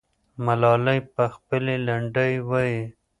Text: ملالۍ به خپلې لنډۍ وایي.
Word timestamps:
ملالۍ 0.45 0.99
به 1.13 1.23
خپلې 1.35 1.75
لنډۍ 1.87 2.33
وایي. 2.49 2.79